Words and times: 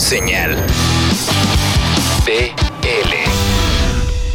Señal 0.00 0.56
BL. 2.24 3.12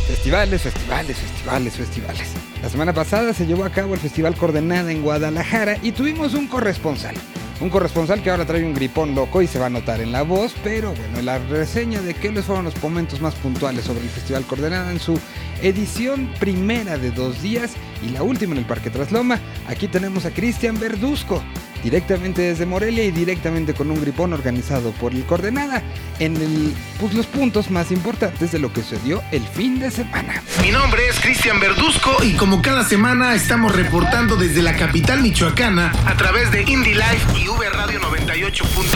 Festivales, 0.07 0.61
festivales, 0.61 1.17
festivales, 1.17 1.73
festivales. 1.73 2.33
La 2.61 2.69
semana 2.69 2.93
pasada 2.93 3.33
se 3.33 3.47
llevó 3.47 3.65
a 3.65 3.71
cabo 3.71 3.95
el 3.95 3.99
Festival 3.99 4.35
Coordenada 4.35 4.91
en 4.91 5.01
Guadalajara 5.01 5.77
y 5.81 5.91
tuvimos 5.91 6.35
un 6.35 6.47
corresponsal. 6.47 7.15
Un 7.61 7.69
corresponsal 7.71 8.21
que 8.21 8.29
ahora 8.29 8.45
trae 8.45 8.63
un 8.63 8.75
gripón 8.75 9.15
loco 9.15 9.41
y 9.41 9.47
se 9.47 9.57
va 9.57 9.65
a 9.65 9.69
notar 9.71 10.01
en 10.01 10.11
la 10.11 10.21
voz, 10.21 10.53
pero 10.63 10.93
bueno, 10.93 11.21
la 11.23 11.39
reseña 11.39 11.99
de 11.99 12.13
qué 12.13 12.31
les 12.31 12.45
fueron 12.45 12.65
los 12.65 12.81
momentos 12.81 13.19
más 13.19 13.33
puntuales 13.33 13.85
sobre 13.85 14.01
el 14.01 14.09
Festival 14.09 14.45
Coordenada 14.45 14.91
en 14.91 14.99
su 14.99 15.19
edición 15.61 16.29
primera 16.39 16.97
de 16.97 17.11
dos 17.11 17.41
días 17.41 17.73
y 18.05 18.09
la 18.09 18.23
última 18.23 18.53
en 18.53 18.59
el 18.59 18.65
Parque 18.65 18.89
Trasloma. 18.89 19.39
Aquí 19.67 19.87
tenemos 19.87 20.25
a 20.25 20.31
Cristian 20.31 20.79
Verduzco, 20.79 21.43
directamente 21.83 22.41
desde 22.41 22.65
Morelia 22.65 23.03
y 23.05 23.11
directamente 23.11 23.73
con 23.73 23.91
un 23.91 24.01
gripón 24.01 24.33
organizado 24.33 24.91
por 24.91 25.13
el 25.13 25.23
Coordenada 25.25 25.83
en 26.19 26.73
pues, 26.99 27.13
los 27.13 27.25
puntos 27.27 27.69
más 27.71 27.91
importantes 27.91 28.51
de 28.51 28.59
lo 28.59 28.73
que 28.73 28.81
sucedió 28.81 29.21
el 29.31 29.43
fin 29.43 29.79
de 29.79 29.91
semana. 29.91 30.41
Mi 30.61 30.71
nombre 30.71 31.07
es 31.07 31.19
Cristian 31.19 31.59
Verduzco 31.59 32.23
y 32.23 32.33
como 32.33 32.61
cada 32.61 32.83
semana 32.83 33.35
estamos 33.35 33.75
reportando 33.75 34.35
desde 34.35 34.61
la 34.61 34.75
capital 34.75 35.21
michoacana 35.21 35.91
a 36.05 36.15
través 36.17 36.51
de 36.51 36.63
Indie 36.63 36.95
Life 36.95 37.39
y 37.39 37.47
V 37.47 37.69
Radio 37.69 37.99
98.1. 38.01 38.94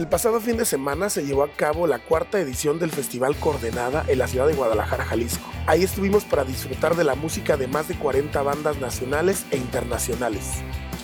El 0.00 0.08
pasado 0.08 0.40
fin 0.40 0.56
de 0.56 0.64
semana 0.64 1.10
se 1.10 1.26
llevó 1.26 1.42
a 1.42 1.52
cabo 1.52 1.86
la 1.86 1.98
cuarta 1.98 2.40
edición 2.40 2.78
del 2.78 2.90
Festival 2.90 3.36
Coordenada 3.36 4.02
en 4.08 4.18
la 4.18 4.28
ciudad 4.28 4.46
de 4.46 4.54
Guadalajara, 4.54 5.04
Jalisco. 5.04 5.46
Ahí 5.66 5.82
estuvimos 5.82 6.24
para 6.24 6.42
disfrutar 6.42 6.96
de 6.96 7.04
la 7.04 7.14
música 7.14 7.58
de 7.58 7.66
más 7.66 7.86
de 7.86 7.96
40 7.96 8.40
bandas 8.40 8.80
nacionales 8.80 9.44
e 9.50 9.58
internacionales. 9.58 10.62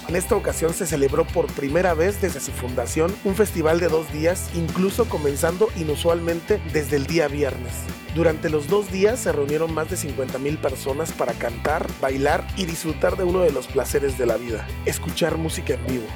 En 0.08 0.16
esta 0.16 0.34
ocasión 0.34 0.72
se 0.72 0.86
celebró 0.86 1.26
por 1.26 1.46
primera 1.48 1.92
vez 1.92 2.22
desde 2.22 2.40
su 2.40 2.52
fundación 2.52 3.14
un 3.24 3.34
festival 3.34 3.80
de 3.80 3.88
dos 3.88 4.10
días, 4.14 4.48
incluso 4.54 5.06
comenzando 5.10 5.68
inusualmente 5.76 6.58
desde 6.72 6.96
el 6.96 7.06
día 7.06 7.28
viernes. 7.28 7.74
Durante 8.14 8.48
los 8.48 8.66
dos 8.66 8.90
días 8.90 9.20
se 9.20 9.30
reunieron 9.30 9.74
más 9.74 9.90
de 9.90 9.98
50 9.98 10.38
mil 10.38 10.56
personas 10.56 11.12
para 11.12 11.34
cantar, 11.34 11.86
bailar 12.00 12.46
y 12.56 12.64
disfrutar 12.64 13.18
de 13.18 13.24
uno 13.24 13.40
de 13.40 13.52
los 13.52 13.66
placeres 13.66 14.16
de 14.16 14.24
la 14.24 14.38
vida, 14.38 14.66
escuchar 14.86 15.36
música 15.36 15.74
en 15.74 15.86
vivo. 15.86 16.06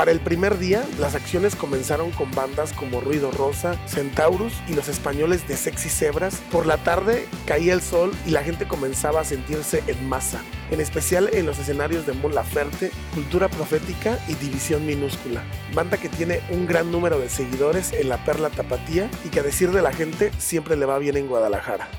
Para 0.00 0.12
el 0.12 0.20
primer 0.20 0.56
día, 0.56 0.82
las 0.98 1.14
acciones 1.14 1.54
comenzaron 1.54 2.10
con 2.12 2.30
bandas 2.30 2.72
como 2.72 3.02
Ruido 3.02 3.30
Rosa, 3.32 3.76
Centaurus 3.86 4.54
y 4.66 4.72
los 4.72 4.88
españoles 4.88 5.46
de 5.46 5.58
Sexy 5.58 5.90
Zebras. 5.90 6.40
Por 6.50 6.64
la 6.64 6.78
tarde 6.78 7.28
caía 7.44 7.74
el 7.74 7.82
sol 7.82 8.10
y 8.24 8.30
la 8.30 8.42
gente 8.42 8.66
comenzaba 8.66 9.20
a 9.20 9.24
sentirse 9.26 9.84
en 9.88 10.08
masa, 10.08 10.40
en 10.70 10.80
especial 10.80 11.28
en 11.34 11.44
los 11.44 11.58
escenarios 11.58 12.06
de 12.06 12.14
Mon 12.14 12.34
Laferte, 12.34 12.92
Cultura 13.12 13.48
Profética 13.48 14.18
y 14.26 14.36
División 14.36 14.86
Minúscula, 14.86 15.42
banda 15.74 15.98
que 15.98 16.08
tiene 16.08 16.40
un 16.48 16.66
gran 16.66 16.90
número 16.90 17.18
de 17.18 17.28
seguidores 17.28 17.92
en 17.92 18.08
la 18.08 18.24
Perla 18.24 18.48
Tapatía 18.48 19.10
y 19.26 19.28
que 19.28 19.40
a 19.40 19.42
decir 19.42 19.70
de 19.70 19.82
la 19.82 19.92
gente 19.92 20.32
siempre 20.38 20.78
le 20.78 20.86
va 20.86 20.98
bien 20.98 21.18
en 21.18 21.26
Guadalajara. 21.26 21.90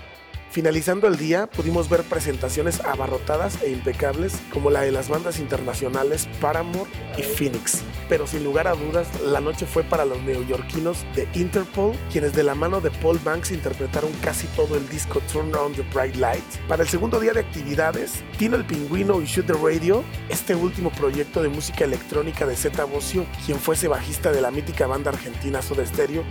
Finalizando 0.52 1.08
el 1.08 1.16
día, 1.16 1.48
pudimos 1.48 1.88
ver 1.88 2.04
presentaciones 2.04 2.82
abarrotadas 2.82 3.64
e 3.64 3.72
impecables 3.72 4.34
como 4.52 4.70
la 4.70 4.82
de 4.82 4.92
las 4.92 5.08
bandas 5.08 5.40
internacionales 5.40 6.28
Paramore 6.42 6.92
y 7.18 7.22
Phoenix. 7.22 7.84
Pero 8.10 8.28
sin 8.28 8.44
lugar 8.44 8.68
a 8.68 8.74
dudas, 8.74 9.08
la 9.22 9.40
noche 9.40 9.66
fue 9.66 9.84
para 9.84 10.04
los 10.04 10.22
neoyorquinos 10.24 11.06
de 11.16 11.26
Interpol, 11.36 11.96
quienes 12.12 12.34
de 12.34 12.44
la 12.44 12.54
mano 12.54 12.82
de 12.82 12.92
Paul 12.92 13.18
Banks 13.24 13.52
interpretaron 13.52 14.12
casi 14.22 14.46
todo 14.48 14.76
el 14.76 14.90
disco 14.90 15.22
Turn 15.32 15.56
On 15.56 15.74
the 15.74 15.84
Bright 15.94 16.18
Lights. 16.18 16.60
Para 16.68 16.84
el 16.84 16.90
segundo 16.90 17.22
día 17.22 17.32
de 17.32 17.40
actividades, 17.40 18.22
Tino 18.38 18.58
el 18.58 18.66
Pingüino 18.66 19.22
y 19.22 19.28
Shoot 19.28 19.46
the 19.46 19.54
Radio, 19.54 20.04
este 20.28 20.54
último 20.54 20.92
proyecto 20.92 21.42
de 21.42 21.48
música 21.48 21.86
electrónica 21.86 22.46
de 22.46 22.58
Zeta 22.58 22.84
Bocio, 22.84 23.26
quien 23.46 23.58
fuese 23.58 23.88
bajista 23.88 24.34
de 24.34 24.42
la 24.42 24.52
mítica 24.52 24.86
banda 24.86 25.12
argentina 25.12 25.62
Soda 25.62 25.86
Stereo, 25.86 26.26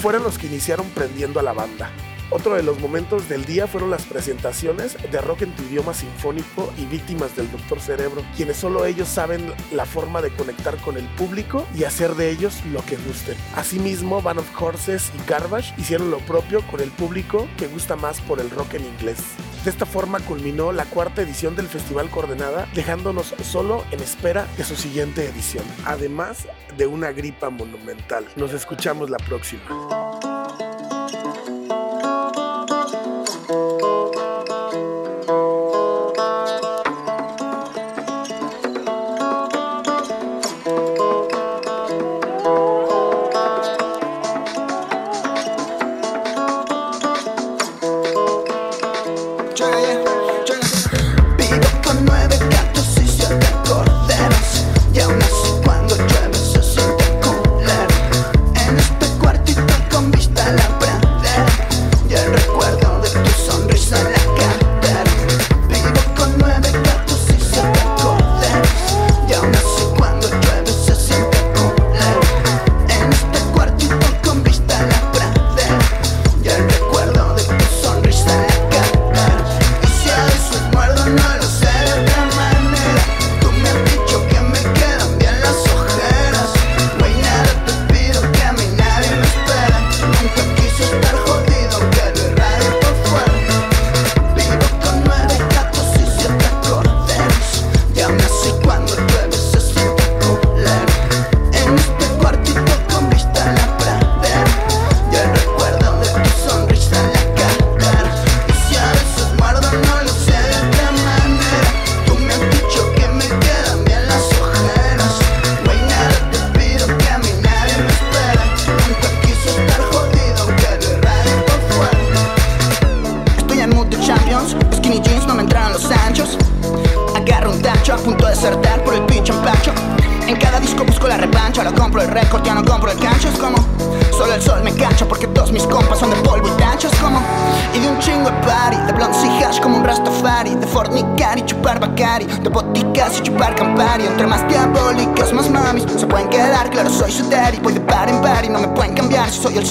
fueron 0.00 0.22
los 0.22 0.38
que 0.38 0.46
iniciaron 0.46 0.88
prendiendo 0.94 1.40
a 1.40 1.42
la 1.42 1.52
banda. 1.52 1.90
Otro 2.30 2.54
de 2.56 2.64
los 2.64 2.80
momentos 2.80 3.28
del 3.28 3.44
día 3.44 3.68
fueron 3.68 3.90
las 3.90 4.04
presentaciones 4.04 4.96
de 5.10 5.20
rock 5.20 5.42
en 5.42 5.52
tu 5.54 5.62
idioma 5.62 5.94
sinfónico 5.94 6.72
y 6.76 6.84
víctimas 6.86 7.36
del 7.36 7.50
Doctor 7.52 7.80
Cerebro, 7.80 8.22
quienes 8.36 8.56
solo 8.56 8.84
ellos 8.84 9.08
saben 9.08 9.52
la 9.72 9.86
forma 9.86 10.20
de 10.20 10.30
conectar 10.30 10.76
con 10.78 10.96
el 10.96 11.06
público 11.10 11.64
y 11.74 11.84
hacer 11.84 12.16
de 12.16 12.30
ellos 12.30 12.64
lo 12.72 12.84
que 12.84 12.96
gusten. 12.96 13.36
Asimismo, 13.54 14.22
Van 14.22 14.38
of 14.38 14.60
Horses 14.60 15.12
y 15.14 15.30
Garbage 15.30 15.72
hicieron 15.78 16.10
lo 16.10 16.18
propio 16.18 16.62
con 16.62 16.80
el 16.80 16.90
público 16.90 17.46
que 17.56 17.68
gusta 17.68 17.94
más 17.94 18.20
por 18.20 18.40
el 18.40 18.50
rock 18.50 18.74
en 18.74 18.86
inglés. 18.86 19.18
De 19.64 19.70
esta 19.70 19.86
forma 19.86 20.18
culminó 20.20 20.72
la 20.72 20.84
cuarta 20.84 21.22
edición 21.22 21.54
del 21.54 21.68
Festival 21.68 22.10
Coordenada, 22.10 22.68
dejándonos 22.74 23.34
solo 23.42 23.84
en 23.92 24.00
espera 24.00 24.46
de 24.56 24.64
su 24.64 24.74
siguiente 24.74 25.24
edición, 25.26 25.64
además 25.84 26.46
de 26.76 26.86
una 26.86 27.12
gripa 27.12 27.50
monumental. 27.50 28.26
Nos 28.36 28.52
escuchamos 28.52 29.10
la 29.10 29.18
próxima. 29.18 29.62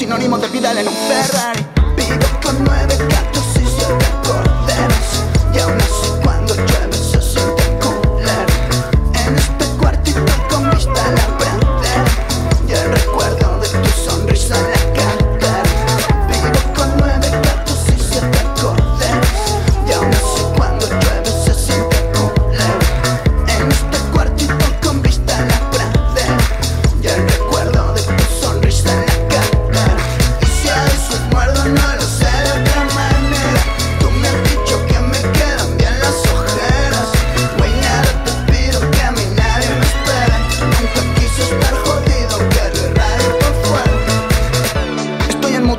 Cambiar 0.06 0.20
si 0.20 0.30
soy 0.30 0.30
el 0.30 0.36
sinónimo 0.36 0.38
de 0.38 0.48
Vidal 0.50 0.78
en 0.78 0.88
un 0.88 0.94
Ferrari. 0.94 1.66
Vivo 1.96 2.40
con 2.44 2.64
nueve 2.64 2.96
gatos 3.10 3.45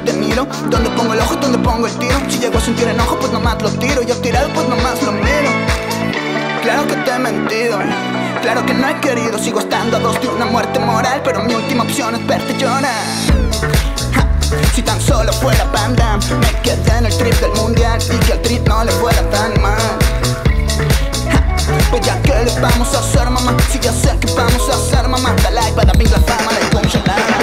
Donde 0.07 0.91
pongo 0.91 1.15
el 1.15 1.21
ojo, 1.21 1.35
donde 1.37 1.59
pongo 1.59 1.87
el 1.87 1.93
tiro 1.99 2.17
Si 2.29 2.39
llego 2.39 2.59
a 2.59 2.61
sentir 2.61 2.87
enojo, 2.87 3.19
pues 3.19 3.33
nomás 3.33 3.61
lo 3.61 3.71
tiro. 3.71 4.03
Yo 4.03 4.17
tirado, 4.19 4.49
pues 4.55 4.69
nomás 4.69 5.03
lo 5.03 5.11
miro. 5.11 5.51
Claro 6.63 6.87
que 6.87 6.95
te 6.95 7.11
he 7.11 7.19
mentido. 7.19 7.79
Claro 8.41 8.65
que 8.65 8.75
no 8.75 8.89
he 8.89 9.01
querido, 9.01 9.37
sigo 9.39 9.59
estando 9.59 9.97
a 9.97 10.01
dos 10.01 10.21
de 10.21 10.29
una 10.29 10.47
muerte 10.47 10.79
moral 10.79 11.21
Pero 11.25 11.43
mi 11.43 11.55
última 11.55 11.83
opción 11.83 12.15
es 12.15 12.25
verte 12.27 12.57
llorar. 12.57 13.03
Si 14.75 14.83
tan 14.83 15.01
solo 15.01 15.33
fuera 15.33 15.65
banda 15.65 16.19
Me 16.39 16.61
quedé 16.63 16.99
en 16.99 17.07
el 17.07 17.17
trip 17.17 17.35
del 17.41 17.53
mundial 17.61 17.99
Y 18.03 18.17
que 18.25 18.33
al 18.35 18.43
trip 18.43 18.69
no 18.69 18.85
le 18.85 18.93
fuera 18.93 19.29
tan 19.31 19.61
mal. 19.61 19.77
Pues 21.91 22.03
ya 22.07 22.21
que 22.23 22.45
le 22.45 22.61
vamos 22.61 22.95
a 22.95 23.01
hacer 23.01 23.29
mamá 23.29 23.57
Si 23.73 23.81
ya 23.81 23.93
sé 23.93 24.17
que 24.21 24.33
vamos 24.35 24.69
a 24.71 24.75
hacer 24.75 25.09
mamá 25.09 25.35
La 25.43 25.51
like 25.51 25.73
para 25.73 25.93
mí 25.95 26.05
la 26.05 26.21
fama, 26.21 26.53
la 26.53 26.71
congelada 26.71 27.36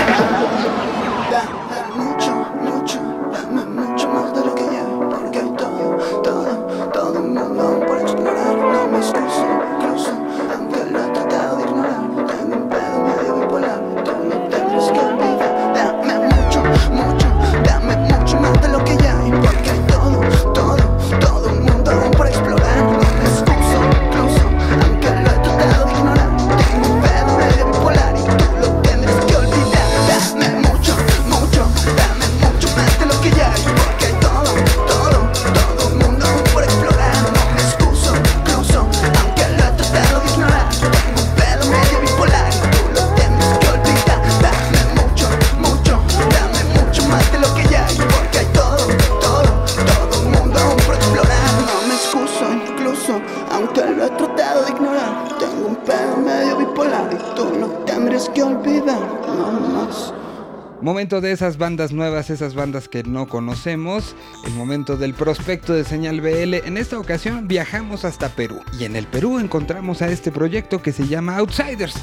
Momento 61.04 61.20
de 61.20 61.34
esas 61.34 61.58
bandas 61.58 61.92
nuevas, 61.92 62.30
esas 62.30 62.56
bandas 62.56 62.88
que 62.88 63.04
no 63.04 63.28
conocemos, 63.28 64.16
el 64.46 64.54
momento 64.54 64.96
del 64.96 65.14
prospecto 65.14 65.74
de 65.74 65.84
señal 65.84 66.22
BL. 66.22 66.66
En 66.66 66.78
esta 66.78 66.98
ocasión 66.98 67.46
viajamos 67.46 68.06
hasta 68.06 68.30
Perú 68.30 68.62
y 68.80 68.86
en 68.86 68.96
el 68.96 69.06
Perú 69.08 69.38
encontramos 69.38 70.02
a 70.02 70.08
este 70.08 70.32
proyecto 70.32 70.82
que 70.82 70.94
se 70.94 71.06
llama 71.06 71.36
Outsiders 71.36 71.96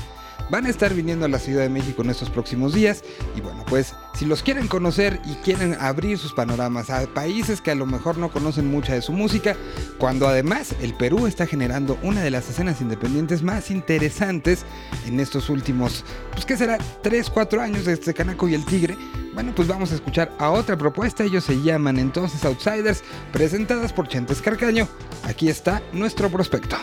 van 0.51 0.67
a 0.67 0.69
estar 0.69 0.93
viniendo 0.95 1.27
a 1.27 1.29
la 1.29 1.39
Ciudad 1.39 1.63
de 1.63 1.69
México 1.69 2.03
en 2.03 2.11
estos 2.11 2.31
próximos 2.31 2.75
días. 2.75 3.03
Y 3.37 3.41
bueno, 3.41 3.65
pues 3.67 3.95
si 4.15 4.27
los 4.27 4.43
quieren 4.43 4.69
conocer 4.69 5.21
y 5.25 5.35
quieren 5.37 5.77
abrir 5.81 6.19
sus 6.19 6.33
panoramas 6.33 6.91
a 6.91 7.07
países 7.07 7.61
que 7.61 7.71
a 7.71 7.75
lo 7.75 7.87
mejor 7.87 8.19
no 8.19 8.31
conocen 8.31 8.71
mucha 8.71 8.95
de 8.95 9.03
su 9.03 9.13
música, 9.13 9.57
cuando 9.99 10.29
además 10.29 10.75
el 10.81 10.95
Perú 10.95 11.27
está 11.27 11.47
generando 11.47 11.99
una 12.03 12.23
de 12.23 12.31
las 12.31 12.49
escenas 12.49 12.81
independientes 12.81 13.43
más 13.43 13.71
interesantes 13.71 14.65
en 15.07 15.21
estos 15.21 15.49
últimos, 15.51 16.05
pues 16.33 16.45
que 16.45 16.57
será 16.57 16.79
3, 17.03 17.31
4 17.31 17.61
años 17.61 17.85
de 17.85 17.93
este 17.93 18.15
Canaco 18.15 18.49
y 18.49 18.55
el 18.55 18.65
Tigre. 18.65 18.97
Bueno, 19.35 19.53
pues 19.55 19.69
vamos 19.69 19.93
a 19.93 19.95
escuchar 19.95 20.33
a 20.39 20.51
otra 20.51 20.77
propuesta. 20.77 21.23
Ellos 21.25 21.45
se 21.45 21.63
llaman 21.63 21.99
entonces 21.99 22.45
Outsiders, 22.45 23.03
presentadas 23.33 23.93
por 23.93 24.09
Chentes 24.09 24.43
Carcaño. 24.43 24.89
Aquí 25.23 25.49
está 25.49 25.81
nuestro 25.93 26.29
prospecto. 26.29 26.77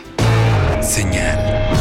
Señal. 0.81 1.76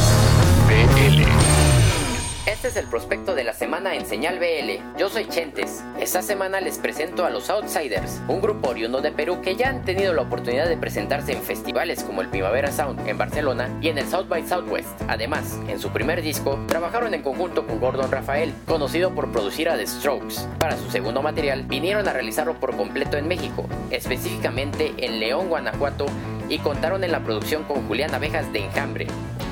Este 2.57 2.69
es 2.69 2.77
el 2.77 2.87
prospecto 2.87 3.35
de 3.35 3.45
la 3.45 3.53
semana 3.53 3.95
en 3.95 4.07
Señal 4.07 4.39
BL. 4.39 4.99
Yo 4.99 5.11
soy 5.11 5.29
Chentes. 5.29 5.85
Esta 6.01 6.23
semana 6.23 6.59
les 6.59 6.79
presento 6.79 7.27
a 7.27 7.31
los 7.31 7.51
Outsiders, 7.51 8.23
un 8.29 8.41
grupo 8.41 8.71
oriundo 8.71 9.03
de 9.03 9.13
Perú 9.13 9.43
que 9.43 9.57
ya 9.57 9.69
han 9.69 9.85
tenido 9.85 10.15
la 10.15 10.23
oportunidad 10.23 10.67
de 10.67 10.79
presentarse 10.79 11.33
en 11.33 11.43
festivales 11.43 12.03
como 12.03 12.23
el 12.23 12.29
Primavera 12.29 12.73
Sound 12.73 13.07
en 13.07 13.19
Barcelona 13.19 13.69
y 13.83 13.91
en 13.91 13.99
el 13.99 14.09
South 14.09 14.29
by 14.29 14.49
Southwest. 14.49 14.89
Además, 15.07 15.59
en 15.69 15.79
su 15.79 15.91
primer 15.91 16.23
disco, 16.23 16.59
trabajaron 16.67 17.13
en 17.13 17.21
conjunto 17.21 17.67
con 17.67 17.79
Gordon 17.79 18.11
Rafael, 18.11 18.55
conocido 18.67 19.15
por 19.15 19.31
producir 19.31 19.69
a 19.69 19.77
The 19.77 19.87
Strokes. 19.87 20.49
Para 20.59 20.79
su 20.79 20.91
segundo 20.91 21.21
material, 21.21 21.65
vinieron 21.65 22.09
a 22.09 22.15
realizarlo 22.15 22.55
por 22.59 22.75
completo 22.75 23.19
en 23.19 23.29
México, 23.29 23.69
específicamente 23.91 24.95
en 24.97 25.21
León, 25.21 25.51
Guanajuato, 25.51 26.07
y 26.49 26.59
contaron 26.61 27.05
en 27.05 27.13
la 27.13 27.21
producción 27.21 27.65
con 27.65 27.87
Julián 27.87 28.15
Abejas 28.15 28.51
de 28.51 28.61
Enjambre. 28.61 29.07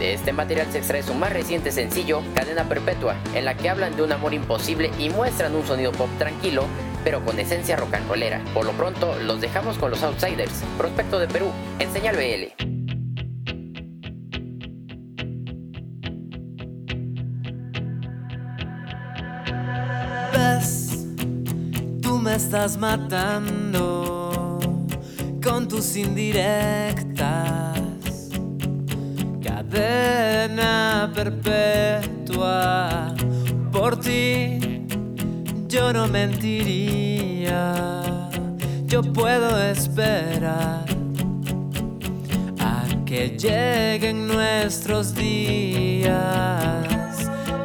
De 0.04 0.12
este 0.12 0.34
material 0.34 0.66
se 0.70 0.76
extrae 0.76 1.02
su 1.02 1.14
más 1.14 1.32
reciente 1.32 1.72
sencillo, 1.72 2.20
Cadena 2.34 2.68
Perpetua, 2.68 3.16
en 3.34 3.46
la 3.46 3.56
que 3.56 3.70
hablan 3.70 3.96
de 3.96 4.02
un 4.02 4.12
amor 4.12 4.34
imposible 4.34 4.90
y 4.98 5.08
muestran 5.08 5.54
un 5.54 5.66
sonido 5.66 5.92
pop 5.92 6.10
tranquilo, 6.18 6.66
pero 7.02 7.24
con 7.24 7.40
esencia 7.40 7.74
rock 7.76 7.94
and 7.94 8.06
rollera. 8.06 8.44
Por 8.52 8.66
lo 8.66 8.72
pronto, 8.72 9.16
los 9.22 9.40
dejamos 9.40 9.78
con 9.78 9.90
los 9.90 10.02
Outsiders, 10.02 10.62
Prospecto 10.76 11.18
de 11.18 11.26
Perú, 11.26 11.46
en 11.78 11.90
Señal 11.90 12.16
BL. 12.16 12.52
Ves, 20.34 21.06
tú 22.02 22.18
me 22.18 22.34
estás 22.34 22.76
matando 22.76 24.58
con 25.42 25.66
tus 25.66 25.96
indirectas 25.96 27.83
perpetua. 31.14 33.14
Por 33.72 33.98
ti 34.00 34.58
yo 35.68 35.92
no 35.92 36.06
mentiría, 36.06 37.74
yo 38.86 39.02
puedo 39.02 39.60
esperar 39.62 40.84
a 42.60 42.84
que 43.04 43.36
lleguen 43.36 44.28
nuestros 44.28 45.14
días. 45.14 46.14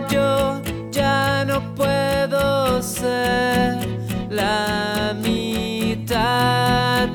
Yo 0.10 0.62
ya 0.92 1.46
no 1.46 1.76
puedo 1.76 2.82
ser 2.82 3.78
la 4.30 5.16
mitad 5.22 7.08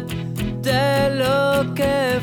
de 0.63 1.11
lo 1.17 1.75
que 1.75 1.85
te 1.85 2.21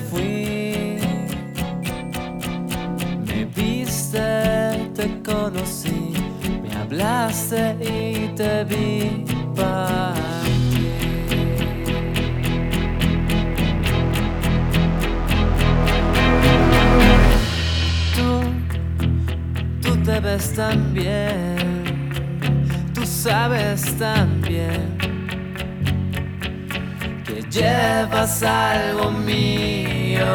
hablaste 6.91 7.77
y 7.79 8.35
te 8.35 8.63
vi 8.65 9.25
Tú, 18.15 18.41
tú 19.81 20.03
te 20.03 20.19
ves 20.19 20.53
tan 20.53 20.93
bien, 20.93 22.09
tú 22.93 23.05
sabes 23.05 23.97
tan 23.97 24.41
bien 24.41 24.97
que 27.25 27.41
llevas 27.49 28.43
algo 28.43 29.11
mío. 29.11 30.25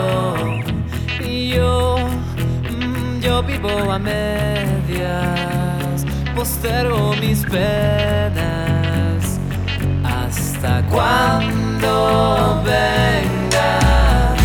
Y 1.21 1.51
yo 1.51 1.97
yo 3.27 3.43
vivo 3.43 3.93
a 3.93 3.99
medias, 3.99 5.56
postergo 6.37 7.15
mis 7.19 7.43
penas 7.47 9.41
hasta 10.05 10.83
cuando 10.93 12.63
vengas. 12.63 14.39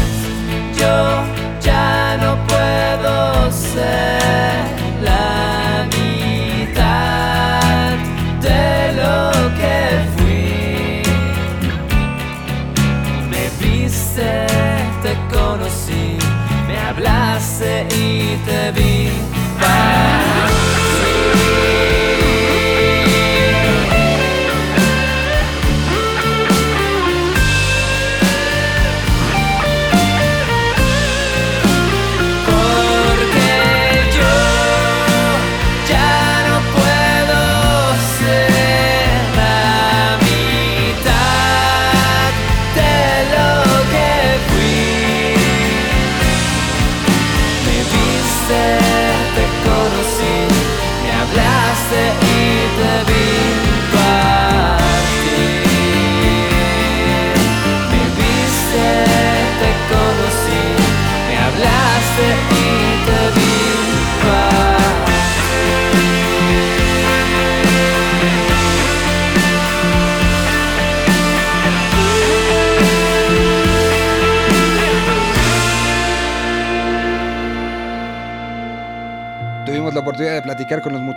Yo 0.79 1.23
ya 1.59 2.17
no 2.21 2.37
puedo 2.47 3.51
ser 3.51 4.63
la 5.03 5.85
mitad 5.97 7.11
de 8.47 8.93
lo 9.01 9.19
que 9.59 9.77
fui. 10.15 11.03
Me 13.29 13.43
viste, 13.59 14.31
te 15.03 15.13
conocí, 15.29 16.05
me 16.67 16.75
hablaste 16.79 17.85
y 17.93 18.37
te 18.45 18.71
vi. 18.71 18.90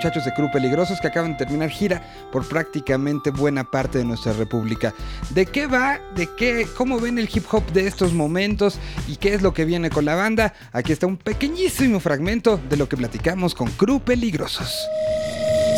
Muchachos 0.05 0.27
de 0.27 0.35
Crew 0.35 0.51
Peligrosos 0.51 1.01
que 1.01 1.07
acaban 1.07 1.33
de 1.33 1.39
terminar 1.39 1.71
gira 1.71 2.03
por 2.31 2.47
prácticamente 2.47 3.31
buena 3.31 3.65
parte 3.65 3.97
de 3.97 4.05
nuestra 4.05 4.35
república. 4.35 4.93
¿De 5.31 5.47
qué 5.47 5.67
va? 5.67 5.99
¿De 6.15 6.29
qué? 6.37 6.67
¿Cómo 6.77 7.01
ven 7.01 7.19
el 7.19 7.27
hip 7.33 7.47
hop 7.51 7.65
de 7.73 7.87
estos 7.87 8.13
momentos? 8.13 8.79
¿Y 9.09 9.17
qué 9.17 9.33
es 9.33 9.41
lo 9.41 9.55
que 9.55 9.65
viene 9.65 9.89
con 9.89 10.05
la 10.05 10.15
banda? 10.15 10.53
Aquí 10.73 10.93
está 10.93 11.07
un 11.07 11.17
pequeñísimo 11.17 12.01
fragmento 12.01 12.61
de 12.69 12.77
lo 12.77 12.87
que 12.87 12.99
platicamos 12.99 13.55
con 13.55 13.69
Crew 13.71 13.99
Peligrosos. 13.99 14.77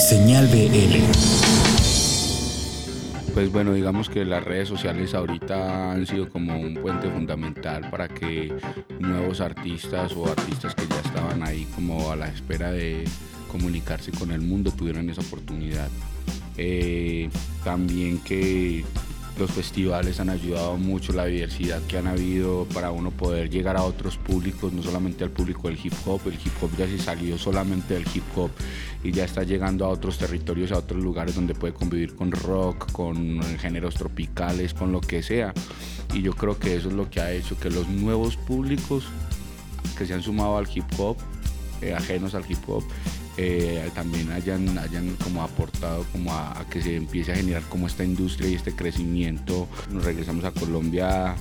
Señal 0.08 0.48
BL. 0.48 0.96
Pues 3.32 3.52
bueno, 3.52 3.74
digamos 3.74 4.10
que 4.10 4.24
las 4.24 4.42
redes 4.42 4.66
sociales 4.66 5.14
ahorita 5.14 5.92
han 5.92 6.04
sido 6.04 6.28
como 6.28 6.58
un 6.58 6.74
puente 6.74 7.08
fundamental 7.08 7.90
para 7.90 8.08
que 8.08 8.52
nuevos 8.98 9.40
artistas 9.40 10.16
o 10.16 10.26
artistas 10.26 10.74
que 10.74 10.88
ya 10.88 10.98
estaban 10.98 11.44
ahí 11.44 11.64
como 11.76 12.10
a 12.10 12.16
la 12.16 12.26
espera 12.26 12.72
de 12.72 13.04
comunicarse 13.46 14.12
con 14.12 14.30
el 14.30 14.40
mundo 14.40 14.70
tuvieran 14.70 15.08
esa 15.10 15.22
oportunidad. 15.22 15.88
Eh, 16.58 17.28
también 17.64 18.18
que 18.18 18.84
los 19.38 19.50
festivales 19.50 20.18
han 20.18 20.30
ayudado 20.30 20.78
mucho, 20.78 21.12
la 21.12 21.26
diversidad 21.26 21.82
que 21.82 21.98
han 21.98 22.06
habido 22.06 22.66
para 22.72 22.90
uno 22.90 23.10
poder 23.10 23.50
llegar 23.50 23.76
a 23.76 23.82
otros 23.82 24.16
públicos, 24.16 24.72
no 24.72 24.82
solamente 24.82 25.24
al 25.24 25.30
público 25.30 25.68
del 25.68 25.78
hip 25.82 25.92
hop, 26.06 26.22
el 26.26 26.34
hip 26.34 26.52
hop 26.62 26.70
ya 26.78 26.86
se 26.86 26.98
salió 26.98 27.36
solamente 27.36 27.94
del 27.94 28.06
hip 28.14 28.24
hop 28.34 28.50
y 29.04 29.12
ya 29.12 29.24
está 29.24 29.42
llegando 29.42 29.84
a 29.84 29.88
otros 29.88 30.16
territorios, 30.16 30.72
a 30.72 30.78
otros 30.78 31.02
lugares 31.02 31.34
donde 31.34 31.54
puede 31.54 31.74
convivir 31.74 32.14
con 32.14 32.32
rock, 32.32 32.90
con 32.92 33.42
géneros 33.58 33.94
tropicales, 33.94 34.72
con 34.72 34.90
lo 34.90 35.02
que 35.02 35.22
sea. 35.22 35.52
Y 36.14 36.22
yo 36.22 36.32
creo 36.32 36.58
que 36.58 36.74
eso 36.74 36.88
es 36.88 36.94
lo 36.94 37.10
que 37.10 37.20
ha 37.20 37.30
hecho 37.32 37.58
que 37.58 37.68
los 37.68 37.88
nuevos 37.88 38.36
públicos 38.36 39.04
que 39.98 40.06
se 40.06 40.14
han 40.14 40.22
sumado 40.22 40.56
al 40.56 40.66
hip 40.72 40.86
hop, 40.96 41.18
eh, 41.82 41.94
ajenos 41.94 42.34
al 42.34 42.50
hip 42.50 42.58
hop, 42.68 42.84
eh, 43.36 43.90
también 43.94 44.32
hayan, 44.32 44.78
hayan 44.78 45.14
como 45.16 45.42
aportado 45.42 46.04
como 46.12 46.32
a, 46.32 46.64
que 46.70 46.82
se 46.82 46.96
empiece 46.96 47.32
a 47.32 47.36
generar 47.36 47.62
como 47.64 47.86
esta 47.86 48.04
industria 48.04 48.48
y 48.48 48.54
este 48.54 48.72
crecimiento. 48.72 49.68
Nos 49.90 50.04
regresamos 50.04 50.44
a 50.44 50.52
Colombia 50.52 51.34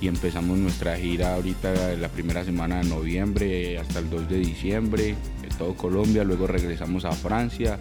y 0.00 0.08
empezamos 0.08 0.58
nuestra 0.58 0.96
gira 0.96 1.34
ahorita 1.34 1.94
la 1.96 2.08
primera 2.08 2.44
semana 2.44 2.78
de 2.78 2.88
noviembre 2.88 3.78
hasta 3.78 3.98
el 3.98 4.10
2 4.10 4.28
de 4.28 4.38
diciembre 4.38 5.16
en 5.42 5.58
todo 5.58 5.74
Colombia, 5.74 6.24
luego 6.24 6.46
regresamos 6.46 7.04
a 7.04 7.12
Francia. 7.12 7.78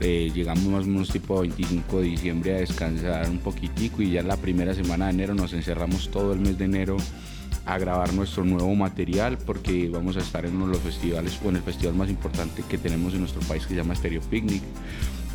Eh, 0.00 0.32
llegamos 0.34 0.64
más 0.64 0.84
o 0.84 0.86
menos 0.86 1.10
tipo 1.10 1.40
25 1.40 2.00
de 2.00 2.04
diciembre 2.04 2.54
a 2.54 2.58
descansar 2.58 3.28
un 3.30 3.38
poquitico 3.38 4.02
y 4.02 4.12
ya 4.12 4.22
la 4.22 4.36
primera 4.36 4.74
semana 4.74 5.06
de 5.06 5.12
enero 5.12 5.34
nos 5.34 5.52
encerramos 5.52 6.10
todo 6.10 6.32
el 6.32 6.40
mes 6.40 6.58
de 6.58 6.64
enero 6.64 6.96
a 7.66 7.78
grabar 7.78 8.12
nuestro 8.12 8.44
nuevo 8.44 8.74
material 8.74 9.38
porque 9.38 9.88
vamos 9.88 10.16
a 10.16 10.20
estar 10.20 10.44
en 10.44 10.56
uno 10.56 10.66
de 10.66 10.72
los 10.74 10.82
festivales 10.82 11.38
o 11.44 11.48
en 11.48 11.56
el 11.56 11.62
festival 11.62 11.94
más 11.94 12.10
importante 12.10 12.62
que 12.68 12.78
tenemos 12.78 13.14
en 13.14 13.20
nuestro 13.20 13.40
país 13.42 13.62
que 13.62 13.70
se 13.70 13.76
llama 13.76 13.94
Stereo 13.94 14.20
Picnic 14.22 14.62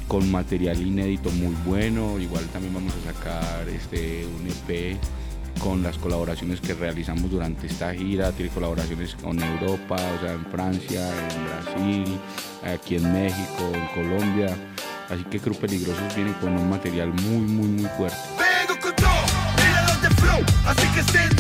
con 0.08 0.30
material 0.32 0.82
inédito 0.82 1.30
muy 1.32 1.56
bueno. 1.66 2.20
Igual 2.20 2.46
también 2.48 2.74
vamos 2.74 2.94
a 2.96 3.14
sacar 3.14 3.68
este 3.70 4.26
un 4.26 4.48
EP 4.48 4.98
con 5.60 5.84
las 5.84 5.98
colaboraciones 5.98 6.62
que 6.62 6.74
realizamos 6.74 7.30
durante 7.30 7.68
esta 7.68 7.94
gira 7.94 8.32
tiene 8.32 8.50
colaboraciones 8.52 9.16
con 9.16 9.42
Europa 9.42 9.96
o 9.96 10.22
sea 10.22 10.34
en 10.34 10.46
Francia 10.46 11.10
en 11.10 11.46
Brasil 11.46 12.20
aquí 12.64 12.96
en 12.96 13.14
México 13.14 13.72
en 13.74 14.04
Colombia. 14.04 14.58
Así 15.10 15.24
que 15.24 15.40
Cruz 15.40 15.58
Peligrosos 15.58 16.16
viene 16.16 16.34
con 16.40 16.56
un 16.56 16.70
material 16.70 17.10
muy 17.10 17.42
muy 17.42 17.68
muy 17.68 17.90
fuerte. 17.98 18.18
Así 20.66 20.88
que 20.94 21.39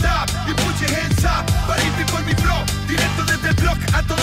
up 1.23 1.45
Para 1.67 1.81
ir 1.83 2.05
por 2.11 2.23
mi 2.23 2.33
flow 2.33 2.63
Directo 2.87 3.23
desde 3.25 3.49
el 3.49 3.55
blog 3.55 3.77
a 3.93 4.03
todo 4.03 4.18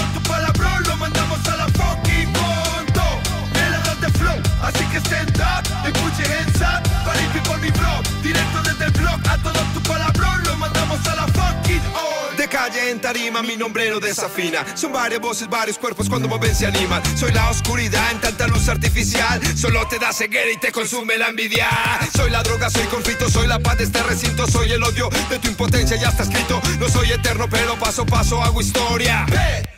mi 13.43 13.57
nombre 13.57 13.91
no 13.91 14.01
desafina. 14.01 14.65
Son 14.77 14.93
varias 14.93 15.21
voces, 15.21 15.49
varios 15.49 15.79
cuerpos 15.79 16.09
cuando 16.09 16.29
mueven 16.29 16.55
se 16.55 16.67
animan 16.67 17.03
Soy 17.17 17.33
la 17.33 17.51
oscuridad 17.51 18.13
en 18.13 18.21
tanta 18.21 18.47
luz 18.47 18.69
artificial. 18.69 19.41
Solo 19.57 19.87
te 19.89 19.99
da 19.99 20.13
ceguera 20.13 20.51
y 20.51 20.59
te 20.59 20.73
consume 20.73 21.17
la 21.19 21.29
envidia. 21.29 21.69
Soy 22.15 22.31
la 22.31 22.43
droga, 22.43 22.71
soy 22.71 22.87
conflicto, 22.87 23.29
soy 23.31 23.47
la 23.47 23.59
paz 23.59 23.79
de 23.79 23.85
este 23.85 24.03
recinto. 24.03 24.47
Soy 24.47 24.73
el 24.73 24.83
odio 24.83 25.09
de 25.31 25.39
tu 25.39 25.49
impotencia, 25.49 25.97
ya 25.97 26.09
está 26.09 26.23
escrito. 26.23 26.61
No 26.79 26.89
soy 26.89 27.11
eterno 27.13 27.47
pero 27.51 27.77
paso 27.79 28.03
a 28.03 28.07
paso 28.07 28.43
hago 28.43 28.61
historia. 28.61 29.27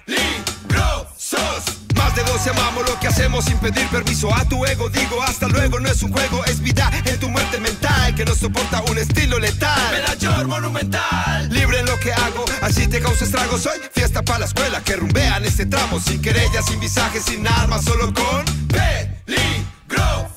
Peligrosos 0.07 1.78
más 2.09 2.17
de 2.17 2.23
dos 2.23 2.47
amamos 2.47 2.89
lo 2.89 2.99
que 3.01 3.09
hacemos 3.09 3.45
sin 3.45 3.59
pedir 3.59 3.87
permiso 3.89 4.35
a 4.35 4.45
tu 4.45 4.65
ego. 4.65 4.89
Digo, 4.89 5.23
hasta 5.23 5.47
luego, 5.49 5.79
no 5.79 5.89
es 5.89 6.03
un 6.03 6.13
juego, 6.13 6.45
es 6.47 6.61
vida 6.61 6.91
en 7.05 7.19
tu 7.19 7.29
muerte 7.29 7.59
mental 7.59 8.15
que 8.15 8.25
no 8.25 8.35
soporta 8.35 8.83
un 8.83 8.99
estilo 8.99 9.39
letal. 9.39 9.93
Medallor 9.93 10.49
monumental, 10.49 11.49
libre 11.51 11.81
en 11.81 11.87
lo 11.87 11.99
que 12.01 12.13
hago, 12.13 12.45
así 12.63 12.87
te 12.89 13.01
causa 13.01 13.25
estragos. 13.25 13.63
Soy 13.63 13.79
fiesta 13.93 14.23
para 14.23 14.41
la 14.41 14.47
escuela 14.47 14.81
que 14.83 14.97
rumbean 14.97 15.45
este 15.45 15.67
tramo, 15.67 16.01
sin 16.01 16.23
querellas, 16.23 16.67
sin 16.67 16.81
visajes, 16.81 17.25
sin 17.25 17.47
armas, 17.47 17.85
solo 17.85 18.13
con 18.15 18.45
peligrosos. 18.69 20.28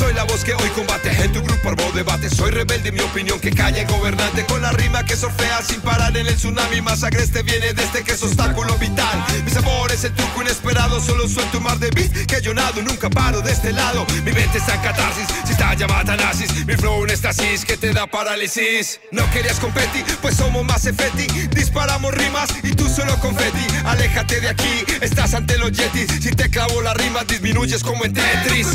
Soy 0.00 0.14
la 0.14 0.24
voz 0.24 0.44
que 0.44 0.54
hoy 0.54 0.68
combate 0.70 1.10
en 1.22 1.30
tu 1.30 1.42
grupo 1.42 1.68
arbo 1.68 1.92
debate. 1.92 2.30
Soy 2.30 2.50
rebelde, 2.50 2.90
mi 2.90 3.00
opinión 3.00 3.38
que 3.38 3.50
calla 3.50 3.82
el 3.82 3.86
gobernante. 3.86 4.46
Con 4.46 4.62
la 4.62 4.72
rima 4.72 5.04
que 5.04 5.14
surfea 5.14 5.60
sin 5.60 5.82
parar 5.82 6.16
en 6.16 6.26
el 6.26 6.36
tsunami. 6.36 6.80
Más 6.80 7.04
agreste 7.04 7.42
viene 7.42 7.74
desde 7.74 8.02
que 8.02 8.12
es 8.12 8.22
obstáculo 8.22 8.78
vital. 8.78 9.22
Mi 9.44 9.50
sabor 9.50 9.92
es 9.92 10.04
el 10.04 10.14
truco 10.14 10.40
inesperado. 10.40 11.02
Solo 11.02 11.28
suelto 11.28 11.58
un 11.58 11.64
mar 11.64 11.78
de 11.78 11.90
beat 11.90 12.26
que 12.26 12.40
yo 12.40 12.54
nado. 12.54 12.80
Nunca 12.80 13.10
paro 13.10 13.42
de 13.42 13.52
este 13.52 13.74
lado. 13.74 14.06
Mi 14.24 14.32
mente 14.32 14.56
está 14.56 14.76
en 14.76 14.80
catarsis. 14.80 15.26
Si 15.44 15.52
está 15.52 15.74
llamada 15.74 16.16
nazis. 16.16 16.64
Mi 16.64 16.76
flow 16.76 17.02
un 17.02 17.10
estasis 17.10 17.66
que 17.66 17.76
te 17.76 17.92
da 17.92 18.06
parálisis. 18.06 19.00
No 19.12 19.30
querías 19.32 19.60
competir, 19.60 20.04
pues 20.22 20.34
somos 20.34 20.64
más 20.64 20.86
efeti. 20.86 21.26
Disparamos 21.48 22.14
rimas 22.14 22.48
y 22.62 22.74
tú 22.74 22.88
solo 22.88 23.14
confeti. 23.20 23.66
Aléjate 23.84 24.40
de 24.40 24.48
aquí, 24.48 24.84
estás 25.02 25.34
ante 25.34 25.58
los 25.58 25.72
yetis. 25.72 26.06
Si 26.22 26.30
te 26.30 26.48
clavo 26.48 26.80
la 26.80 26.94
rima, 26.94 27.22
disminuyes 27.24 27.82
como 27.82 28.06
en 28.06 28.14
Tetris. 28.14 28.68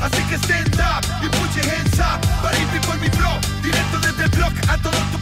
Así 0.00 0.22
que 0.28 0.36
stand 0.36 0.74
up 0.80 1.04
y 1.22 1.28
put 1.28 1.54
your 1.54 1.64
hands 1.72 1.98
up. 1.98 2.20
Para 2.42 2.56
ir 2.58 2.80
por 2.82 2.98
mi 2.98 3.08
flow 3.08 3.38
Directo 3.62 3.98
desde 4.00 4.24
el 4.24 4.30
blog 4.30 4.52
a 4.68 4.78
todo 4.78 5.13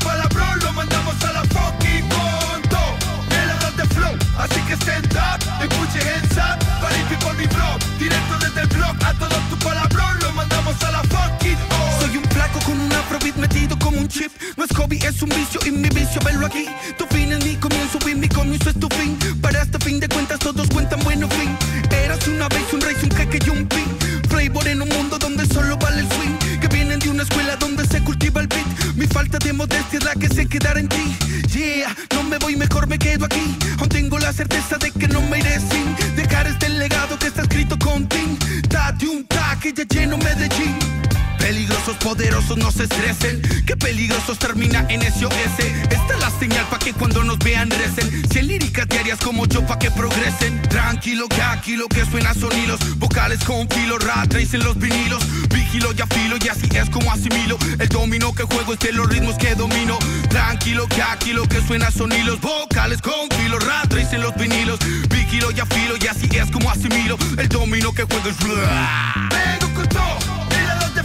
no 42.57 42.71
se 42.71 42.85
estresen. 42.85 43.43
Que 43.67 43.77
peligrosos 43.77 44.39
termina 44.39 44.87
en 44.89 45.03
SOS. 45.03 45.59
Esta 45.91 46.15
es 46.15 46.21
la 46.21 46.31
señal 46.39 46.67
pa' 46.69 46.79
que 46.79 46.93
cuando 46.93 47.23
nos 47.25 47.39
vean 47.39 47.71
recen. 47.71 48.23
Cien 48.31 48.47
líricas 48.47 48.89
diarias 48.89 49.19
como 49.19 49.47
yo 49.47 49.67
pa' 49.67 49.79
que 49.79 49.91
progresen. 49.91 50.61
Tranquilo, 50.63 51.29
que 51.29 51.43
aquí 51.43 51.77
lo 51.77 51.89
que 51.89 52.05
suena 52.05 52.35
son 52.35 52.53
hilos. 52.59 52.81
Vocales 52.99 53.43
con 53.45 53.69
filo, 53.69 53.99
rat 53.99 54.35
en 54.35 54.65
los 54.65 54.77
vinilos. 54.79 55.23
Vigilo 55.49 55.93
y 55.97 56.01
afilo 56.01 56.37
y 56.43 56.49
así 56.49 56.69
es 56.75 56.91
como 56.91 57.11
asimilo. 57.13 57.57
El 57.79 57.89
domino 57.89 58.33
que 58.35 58.45
juego 58.45 58.73
es 58.75 58.79
de 58.81 58.93
los 58.93 59.09
ritmos 59.09 59.37
que 59.37 59.55
domino. 59.55 59.99
Tranquilo, 60.29 60.87
que 60.89 61.03
aquí 61.03 61.33
lo 61.33 61.47
que 61.47 61.61
suena 61.67 61.91
son 61.91 62.13
hilos. 62.13 62.41
Vocales 62.41 63.01
con 63.01 63.29
filo, 63.31 63.59
rat 63.59 63.93
en 64.13 64.21
los 64.21 64.35
vinilos. 64.37 64.79
Vigilo 65.09 65.51
y 65.51 65.61
afilo 65.61 65.95
y 66.01 66.07
así 66.07 66.29
es 66.33 66.51
como 66.51 66.71
asimilo. 66.71 67.17
El 67.39 67.49
domino 67.49 67.93
que 67.93 68.05
juego 68.05 68.29
es. 68.29 68.37
Vengo 68.39 69.75
con 69.75 69.89
todo 69.89 70.32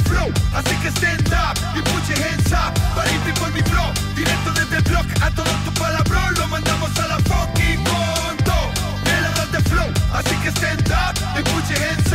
flow. 0.09 0.29
Así 0.53 0.75
que 0.81 0.89
stand 0.89 1.27
up 1.33 1.55
y 1.75 1.81
put 1.81 2.03
your 2.09 2.19
hands 2.25 2.51
up. 2.51 2.73
Para 2.95 3.09
ir 3.11 3.33
por 3.39 3.51
mi 3.51 3.61
flow 3.61 3.91
Directo 4.15 4.51
desde 4.53 4.77
el 4.77 4.83
blog 4.83 5.05
a 5.21 5.29
todo 5.31 5.51
tu 5.65 5.71
palabra. 5.79 6.31
Lo 6.39 6.47
mandamos 6.47 6.91
a 6.99 7.07
la 7.07 7.17
fucking 7.29 7.83
punto 7.83 8.55
Me 9.05 9.57
de 9.57 9.61
flow. 9.69 9.89
Así 10.13 10.35
que 10.43 10.49
stand 10.49 10.89
up 10.91 11.15
y 11.37 11.43
put 11.43 11.63
your 11.69 11.79
hands 11.83 12.01
up 12.01 12.06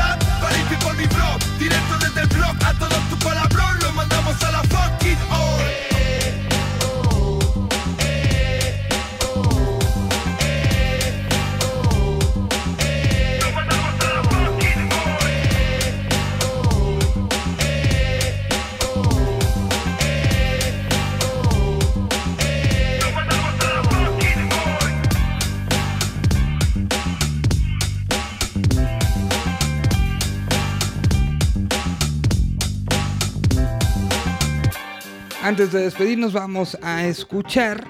Antes 35.53 35.71
de 35.71 35.81
despedirnos 35.81 36.33
vamos 36.33 36.79
a 36.81 37.05
escuchar 37.05 37.87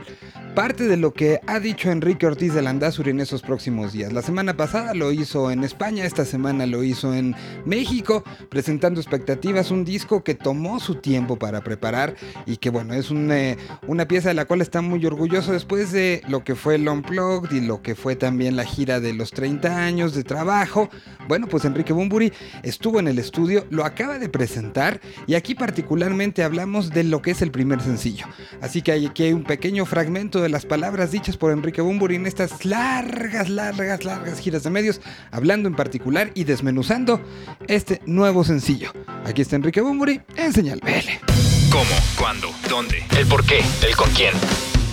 parte 0.54 0.87
de 0.87 0.99
lo 0.99 1.14
que 1.14 1.40
ha 1.47 1.61
dicho 1.61 1.90
Enrique 1.90 2.26
Ortiz 2.26 2.52
de 2.52 2.61
Landazuri 2.61 3.11
en 3.11 3.21
esos 3.21 3.40
próximos 3.40 3.92
días. 3.92 4.12
La 4.12 4.21
semana 4.21 4.54
pasada 4.54 4.92
lo 4.92 5.11
hizo 5.11 5.50
en 5.50 5.64
España, 5.64 6.04
esta 6.04 6.26
semana 6.26 6.66
lo 6.66 6.82
hizo 6.82 7.14
en 7.14 7.35
México, 7.64 8.23
presentando 8.50 9.00
expectativas, 9.00 9.71
un 9.71 9.85
disco 9.85 10.23
que 10.23 10.35
tomó 10.35 10.78
su 10.78 10.97
tiempo 10.97 11.38
para 11.38 11.62
preparar 11.62 12.16
y 12.44 12.59
que 12.59 12.68
bueno, 12.68 12.92
es 12.92 13.11
eh, 13.11 13.56
una 13.87 14.06
pieza 14.06 14.28
de 14.28 14.35
la 14.35 14.44
cual 14.44 14.61
está 14.61 14.82
muy 14.82 15.04
orgulloso 15.06 15.52
después 15.52 15.90
de 15.90 16.23
lo 16.28 16.44
que 16.44 16.54
fue 16.54 16.75
el 16.75 16.87
Unplugged 16.87 17.56
y 17.56 17.61
lo 17.62 17.80
que 17.80 17.94
fue 17.94 18.14
también 18.14 18.54
la 18.56 18.64
gira 18.64 19.00
de 19.00 19.14
los 19.14 19.30
30 19.30 19.85
años 19.85 20.14
de 20.14 20.23
trabajo. 20.23 20.90
Bueno, 21.28 21.47
pues 21.47 21.64
Enrique 21.64 21.94
Bumburi 21.94 22.32
estuvo 22.62 23.00
en 23.00 23.09
el 23.09 23.18
estudio, 23.18 23.66
lo 23.71 23.87
acaba 23.87 24.18
de 24.18 24.28
presentar 24.28 25.00
y 25.26 25.35
aquí 25.35 25.54
particularmente 25.54 26.42
hablamos 26.42 26.90
de 26.90 27.04
lo 27.04 27.23
que 27.23 27.30
es 27.30 27.40
el 27.40 27.50
primer 27.50 27.80
sencillo. 27.80 28.26
Así 28.61 28.82
que 28.82 28.92
aquí 28.92 29.23
hay 29.23 29.32
un 29.32 29.44
pequeño 29.44 29.87
fragmento 29.87 30.42
de 30.43 30.49
las 30.49 30.67
palabras 30.67 31.13
dichas 31.13 31.37
por 31.37 31.53
Enrique 31.53 31.81
Bumburi 31.81 32.17
en 32.17 32.27
estas 32.27 32.65
largas, 32.65 33.49
largas, 33.49 34.05
largas 34.05 34.39
giras 34.41 34.63
de 34.63 34.71
medios, 34.71 35.01
hablando 35.31 35.69
en 35.69 35.75
particular 35.75 36.31
y 36.35 36.45
desmenuzando 36.45 37.21
este 37.69 38.00
nuevo 38.07 38.45
sencillo. 38.45 38.93
Aquí 39.25 39.43
está 39.43 39.57
Enrique 39.57 39.81
Bumburi 39.81 40.21
en 40.37 40.52
Señal 40.52 40.81
BL. 40.83 41.33
¿Cómo? 41.71 41.95
¿Cuándo? 42.19 42.50
¿Dónde? 42.69 43.02
¿El 43.19 43.26
por 43.26 43.45
qué? 43.45 43.61
¿El 43.87 43.97
con 43.97 44.11
quién? 44.11 44.35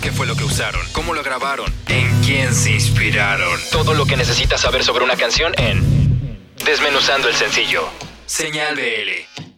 ¿Qué 0.02 0.10
fue 0.10 0.26
lo 0.26 0.34
que 0.34 0.44
usaron? 0.44 0.80
¿Cómo 0.92 1.12
lo 1.12 1.22
grabaron? 1.22 1.70
¿En 1.88 2.08
quién 2.22 2.54
se 2.54 2.72
inspiraron? 2.72 3.60
Todo 3.70 3.92
lo 3.94 4.06
que 4.06 4.16
necesitas 4.16 4.62
saber 4.62 4.82
sobre 4.82 5.04
una 5.04 5.16
canción 5.16 5.52
en 5.58 6.00
Desmenuzando 6.64 7.28
el 7.28 7.34
sencillo. 7.34 7.88
Señal 8.26 8.76
BL 8.76 9.49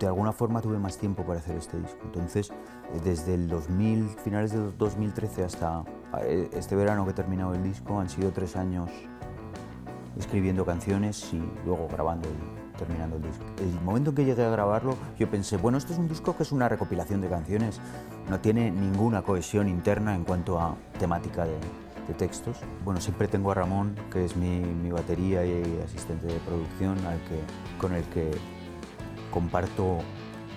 de 0.00 0.06
alguna 0.06 0.32
forma 0.32 0.60
tuve 0.60 0.78
más 0.78 0.96
tiempo 0.96 1.24
para 1.24 1.38
hacer 1.40 1.56
este 1.56 1.78
disco. 1.78 1.98
Entonces, 2.04 2.50
eh, 2.50 3.00
desde 3.04 3.34
el 3.34 3.48
2000, 3.48 4.08
finales 4.24 4.52
de 4.52 4.72
2013 4.72 5.44
hasta 5.44 5.84
eh, 6.22 6.48
este 6.52 6.74
verano 6.74 7.04
que 7.04 7.10
he 7.10 7.14
terminado 7.14 7.54
el 7.54 7.62
disco, 7.62 8.00
han 8.00 8.08
sido 8.08 8.32
tres 8.32 8.56
años 8.56 8.90
escribiendo 10.18 10.64
canciones 10.64 11.32
y 11.32 11.42
luego 11.64 11.86
grabando 11.88 12.28
y 12.28 12.78
terminando 12.78 13.16
el 13.16 13.22
disco. 13.22 13.44
El 13.58 13.80
momento 13.82 14.10
en 14.10 14.16
que 14.16 14.24
llegué 14.24 14.44
a 14.44 14.50
grabarlo, 14.50 14.96
yo 15.18 15.30
pensé, 15.30 15.58
bueno, 15.58 15.76
esto 15.76 15.92
es 15.92 15.98
un 15.98 16.08
disco 16.08 16.34
que 16.36 16.42
es 16.42 16.52
una 16.52 16.68
recopilación 16.68 17.20
de 17.20 17.28
canciones, 17.28 17.80
no 18.28 18.40
tiene 18.40 18.70
ninguna 18.70 19.22
cohesión 19.22 19.68
interna 19.68 20.14
en 20.14 20.24
cuanto 20.24 20.58
a 20.58 20.76
temática 20.98 21.44
de, 21.44 21.58
textos. 22.18 22.56
Bueno, 22.84 23.00
siempre 23.00 23.28
tengo 23.28 23.52
a 23.52 23.54
Ramón, 23.54 23.94
que 24.12 24.24
es 24.24 24.34
mi, 24.34 24.58
mi 24.58 24.90
batería 24.90 25.46
y 25.46 25.80
asistente 25.84 26.26
de 26.26 26.40
producción, 26.40 26.98
al 27.06 27.18
que, 27.20 27.38
con 27.78 27.92
el 27.92 28.02
que 28.06 28.32
comparto 29.30 29.98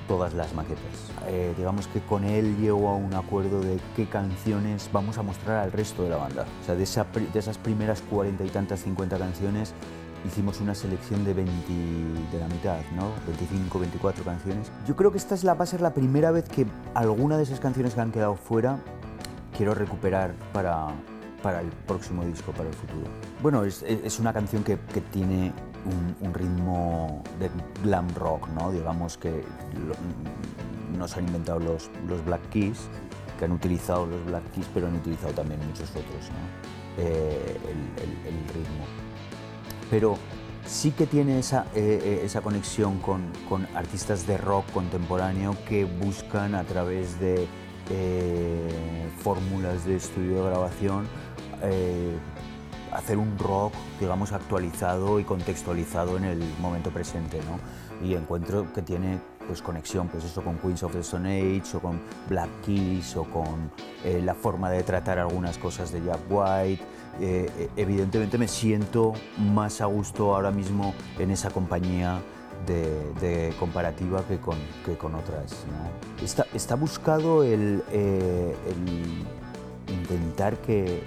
todas 0.07 0.33
las 0.33 0.53
maquetas. 0.53 1.11
Eh, 1.27 1.53
digamos 1.57 1.87
que 1.87 2.01
con 2.01 2.23
él 2.23 2.57
llego 2.57 2.89
a 2.89 2.95
un 2.95 3.13
acuerdo 3.13 3.61
de 3.61 3.79
qué 3.95 4.05
canciones 4.05 4.89
vamos 4.91 5.17
a 5.17 5.23
mostrar 5.23 5.59
al 5.59 5.71
resto 5.71 6.03
de 6.03 6.09
la 6.09 6.17
banda. 6.17 6.45
O 6.61 6.65
sea, 6.65 6.75
de, 6.75 6.85
de 7.31 7.39
esas 7.39 7.57
primeras 7.57 8.01
cuarenta 8.01 8.43
y 8.43 8.49
tantas, 8.49 8.81
50 8.81 9.17
canciones, 9.17 9.73
hicimos 10.27 10.59
una 10.61 10.75
selección 10.75 11.23
de 11.25 11.33
20, 11.33 11.51
de 12.31 12.39
la 12.39 12.47
mitad, 12.47 12.79
¿no? 12.95 13.11
25, 13.27 13.79
24 13.79 14.23
canciones. 14.23 14.71
Yo 14.87 14.95
creo 14.95 15.11
que 15.11 15.17
esta 15.17 15.35
es 15.35 15.43
la, 15.43 15.53
va 15.53 15.63
a 15.63 15.67
ser 15.67 15.81
la 15.81 15.93
primera 15.93 16.31
vez 16.31 16.47
que 16.49 16.65
alguna 16.93 17.37
de 17.37 17.43
esas 17.43 17.59
canciones 17.59 17.93
que 17.93 18.01
han 18.01 18.11
quedado 18.11 18.35
fuera 18.35 18.79
quiero 19.55 19.73
recuperar 19.73 20.33
para, 20.51 20.87
para 21.41 21.61
el 21.61 21.67
próximo 21.87 22.25
disco, 22.25 22.51
para 22.51 22.69
el 22.69 22.75
futuro. 22.75 23.07
Bueno, 23.41 23.63
es, 23.63 23.83
es 23.83 24.19
una 24.19 24.33
canción 24.33 24.63
que, 24.63 24.77
que 24.93 25.01
tiene 25.01 25.53
un, 26.21 26.33
ritmo 26.33 27.12
de 27.39 27.49
glam 27.83 28.07
rock, 28.15 28.47
¿no? 28.49 28.71
Digamos 28.71 29.17
que 29.17 29.43
nos 30.97 31.17
han 31.17 31.27
inventado 31.27 31.59
los, 31.59 31.89
los 32.07 32.23
Black 32.25 32.41
Keys, 32.49 32.87
que 33.37 33.45
han 33.45 33.51
utilizado 33.51 34.05
los 34.05 34.23
Black 34.25 34.43
Keys, 34.53 34.67
pero 34.73 34.87
han 34.87 34.95
utilizado 34.95 35.33
también 35.33 35.59
muchos 35.67 35.89
otros, 35.91 36.29
eh, 36.97 37.57
el, 37.67 38.53
ritmo. 38.53 38.85
Pero 39.89 40.17
sí 40.65 40.91
que 40.91 41.07
tiene 41.07 41.39
esa, 41.39 41.65
eh, 41.75 42.01
eh, 42.03 42.21
esa 42.23 42.41
conexión 42.41 42.99
con, 42.99 43.23
con, 43.49 43.67
artistas 43.75 44.27
de 44.27 44.37
rock 44.37 44.71
contemporáneo 44.71 45.55
que 45.67 45.85
buscan 45.85 46.55
a 46.55 46.63
través 46.63 47.19
de 47.19 47.47
fórmulas 49.21 49.85
de 49.85 49.97
estudio 49.97 50.37
de 50.37 50.49
grabación 50.49 51.05
hacer 52.95 53.17
un 53.17 53.37
rock, 53.37 53.73
digamos, 53.99 54.31
actualizado 54.31 55.19
y 55.19 55.23
contextualizado 55.23 56.17
en 56.17 56.25
el 56.25 56.39
momento 56.59 56.89
presente, 56.91 57.39
¿no? 57.45 57.59
Y 58.05 58.15
encuentro 58.15 58.71
que 58.73 58.81
tiene 58.81 59.19
pues 59.47 59.61
conexión, 59.61 60.07
pues 60.07 60.23
eso 60.23 60.41
con 60.41 60.57
Queens 60.57 60.83
of 60.83 60.93
the 60.93 60.99
Stone 60.99 61.29
Age 61.29 61.77
o 61.77 61.79
con 61.79 62.01
Black 62.29 62.49
Keys 62.65 63.15
o 63.17 63.23
con 63.25 63.71
eh, 64.03 64.21
la 64.23 64.33
forma 64.33 64.69
de 64.69 64.83
tratar 64.83 65.19
algunas 65.19 65.57
cosas 65.57 65.91
de 65.91 66.03
Jack 66.03 66.19
White. 66.29 66.83
Eh, 67.19 67.49
eh, 67.57 67.69
evidentemente 67.75 68.37
me 68.37 68.47
siento 68.47 69.13
más 69.37 69.81
a 69.81 69.85
gusto 69.85 70.33
ahora 70.35 70.51
mismo 70.51 70.93
en 71.19 71.31
esa 71.31 71.49
compañía 71.49 72.19
de, 72.65 73.53
comparativa 73.59 74.23
que 74.25 74.37
con, 74.37 74.57
que 74.85 74.97
con 74.97 75.15
otras. 75.15 75.65
¿no? 75.67 76.23
Está, 76.23 76.45
está, 76.53 76.75
buscado 76.75 77.43
el, 77.43 77.83
el 77.91 79.25
intentar 79.93 80.57
que 80.57 81.03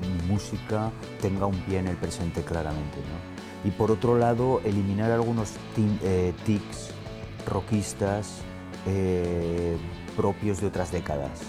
mi 0.00 0.32
música 0.32 0.90
tenga 1.20 1.46
un 1.46 1.56
pie 1.60 1.78
en 1.78 1.88
el 1.88 1.96
presente 1.96 2.42
claramente. 2.42 2.98
¿no? 2.98 3.68
Y 3.68 3.72
por 3.72 3.90
otro 3.90 4.18
lado, 4.18 4.60
eliminar 4.64 5.10
algunos 5.10 5.54
eh, 6.02 6.32
tics 6.44 6.90
rockistas 7.46 8.42
eh, 8.86 9.76
propios 10.16 10.60
de 10.60 10.68
otras 10.68 10.92
décadas. 10.92 11.40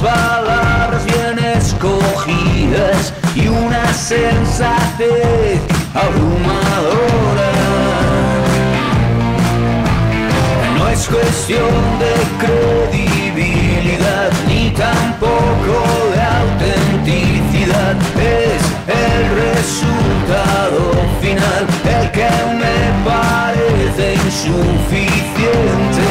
Palabras 0.00 1.04
bien 1.06 1.38
escogidas 1.38 3.12
y 3.34 3.48
una 3.48 3.92
sensatez 3.92 5.60
abrumadora. 5.94 7.52
No 10.76 10.88
es 10.88 11.06
cuestión 11.08 11.98
de 11.98 12.14
credibilidad 12.44 14.30
ni 14.46 14.70
tampoco 14.70 15.74
de 16.14 16.22
autenticidad, 16.22 17.96
es 18.16 18.62
el 18.86 19.20
resultado 19.46 20.80
final 21.20 21.66
el 21.84 22.10
que 22.12 22.30
me 22.62 22.78
parece 23.04 24.14
insuficiente. 24.14 26.08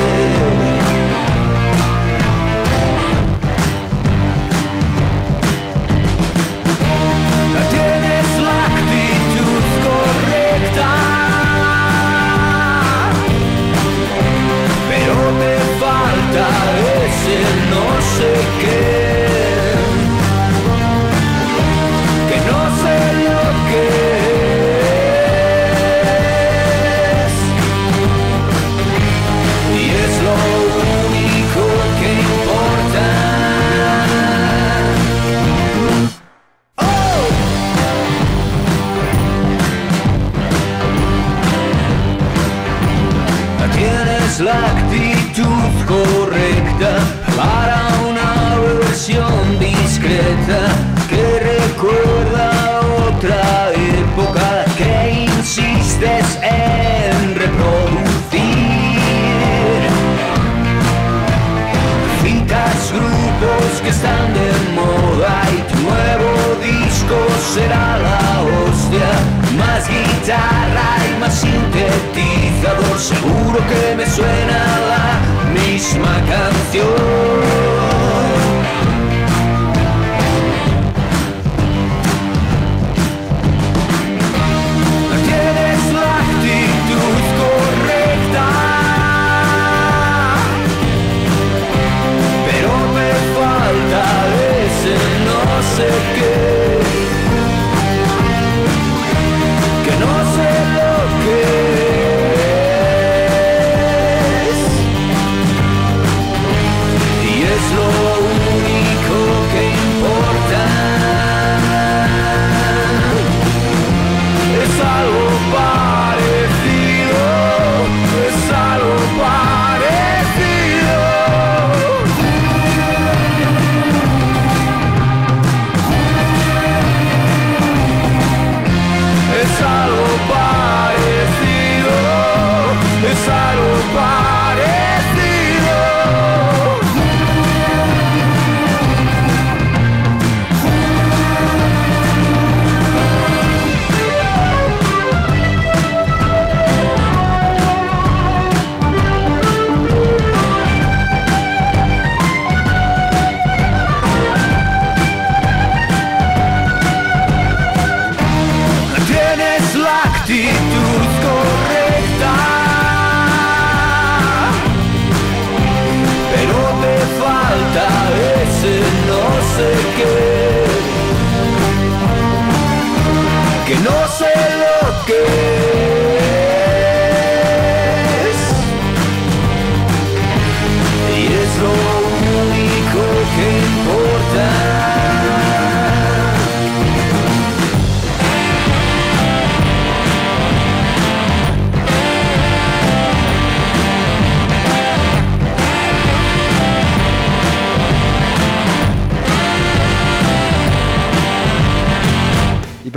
moda 64.76 65.34
y 65.52 65.60
tu 65.70 65.78
nuevo 65.88 66.30
disco 66.62 67.18
será 67.54 67.98
la 67.98 68.20
hostia. 68.42 69.10
Más 69.58 69.88
guitarra 69.88 70.90
y 71.08 71.20
más 71.20 71.34
sintetizador, 71.40 73.00
seguro 73.00 73.60
que 73.68 73.96
me 73.96 74.06
suena 74.06 74.60
la 74.92 75.08
misma 75.54 76.14
canción. 76.30 77.87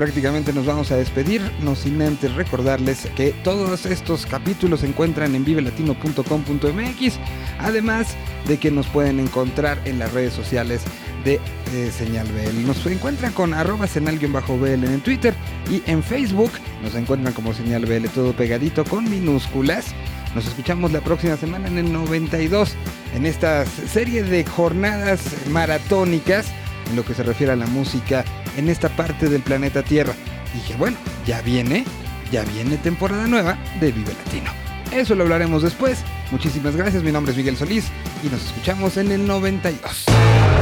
Prácticamente 0.01 0.55
nos 0.55 0.65
vamos 0.65 0.91
a 0.93 0.97
despedir, 0.97 1.43
no 1.61 1.77
sin 1.77 2.01
antes 2.01 2.33
recordarles 2.35 3.07
que 3.17 3.35
todos 3.45 3.85
estos 3.85 4.25
capítulos 4.25 4.81
se 4.81 4.87
encuentran 4.87 5.35
en 5.35 5.45
vivelatino.com.mx, 5.45 7.19
además 7.59 8.17
de 8.49 8.57
que 8.57 8.71
nos 8.71 8.87
pueden 8.87 9.21
encontrar 9.21 9.79
en 9.85 9.99
las 9.99 10.11
redes 10.15 10.33
sociales 10.33 10.81
de 11.23 11.35
eh, 11.35 11.91
Señal 11.95 12.27
BL. 12.29 12.67
Nos 12.67 12.87
encuentran 12.87 13.35
con 13.35 13.53
arroba 13.53 13.87
senal-bl 13.87 14.85
en 14.85 15.01
Twitter 15.03 15.35
y 15.71 15.83
en 15.85 16.03
Facebook 16.03 16.53
nos 16.83 16.95
encuentran 16.95 17.35
como 17.35 17.53
Señal 17.53 17.85
BL 17.85 18.07
todo 18.07 18.33
pegadito 18.33 18.87
con 18.87 19.05
minúsculas. 19.05 19.89
Nos 20.35 20.47
escuchamos 20.47 20.93
la 20.93 21.03
próxima 21.03 21.37
semana 21.37 21.69
en 21.69 21.77
el 21.77 21.93
92 21.93 22.73
en 23.15 23.27
esta 23.27 23.67
serie 23.67 24.23
de 24.23 24.47
jornadas 24.47 25.21
maratónicas 25.51 26.47
en 26.91 26.97
lo 26.97 27.05
que 27.05 27.15
se 27.15 27.23
refiere 27.23 27.53
a 27.53 27.57
la 27.57 27.67
música 27.67 28.25
en 28.57 28.69
esta 28.69 28.89
parte 28.91 29.29
del 29.29 29.43
planeta 29.43 29.83
Tierra. 29.83 30.13
Dije, 30.55 30.75
bueno, 30.77 30.97
ya 31.27 31.41
viene, 31.41 31.85
ya 32.31 32.45
viene 32.45 32.77
temporada 32.77 33.27
nueva 33.27 33.57
de 33.81 33.93
Vive 33.93 34.13
Latino. 34.25 34.51
Eso 34.93 35.15
lo 35.15 35.23
hablaremos 35.23 35.63
después. 35.63 36.01
Muchísimas 36.31 36.77
gracias, 36.77 37.03
mi 37.03 37.13
nombre 37.13 37.33
es 37.33 37.39
Miguel 37.39 37.57
Solís 37.57 37.87
y 38.23 38.29
nos 38.29 38.45
escuchamos 38.45 38.97
en 38.97 39.13
el 39.13 39.27
92. 39.27 40.07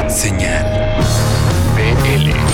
Señal. 0.08 0.64
BL. 1.74 2.47